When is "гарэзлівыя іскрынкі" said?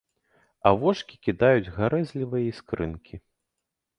1.77-3.15